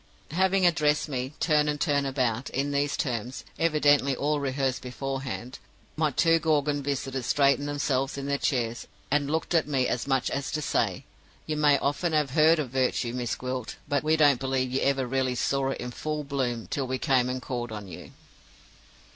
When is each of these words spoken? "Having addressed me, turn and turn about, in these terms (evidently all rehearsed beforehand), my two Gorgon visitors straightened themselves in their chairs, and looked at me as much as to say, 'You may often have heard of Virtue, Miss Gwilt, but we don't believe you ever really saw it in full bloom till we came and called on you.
"Having 0.31 0.65
addressed 0.65 1.07
me, 1.09 1.33
turn 1.39 1.67
and 1.69 1.79
turn 1.79 2.07
about, 2.07 2.49
in 2.49 2.71
these 2.71 2.97
terms 2.97 3.45
(evidently 3.59 4.15
all 4.15 4.39
rehearsed 4.39 4.81
beforehand), 4.81 5.59
my 5.95 6.09
two 6.09 6.39
Gorgon 6.39 6.81
visitors 6.81 7.27
straightened 7.27 7.67
themselves 7.67 8.17
in 8.17 8.25
their 8.25 8.39
chairs, 8.39 8.87
and 9.11 9.29
looked 9.29 9.53
at 9.53 9.67
me 9.67 9.87
as 9.87 10.07
much 10.07 10.31
as 10.31 10.51
to 10.53 10.61
say, 10.63 11.05
'You 11.45 11.57
may 11.57 11.77
often 11.77 12.13
have 12.13 12.31
heard 12.31 12.57
of 12.57 12.71
Virtue, 12.71 13.13
Miss 13.13 13.35
Gwilt, 13.35 13.75
but 13.87 14.03
we 14.03 14.17
don't 14.17 14.39
believe 14.39 14.71
you 14.73 14.81
ever 14.81 15.05
really 15.05 15.35
saw 15.35 15.69
it 15.69 15.79
in 15.79 15.91
full 15.91 16.23
bloom 16.23 16.65
till 16.65 16.87
we 16.87 16.97
came 16.97 17.29
and 17.29 17.39
called 17.39 17.71
on 17.71 17.87
you. 17.87 18.09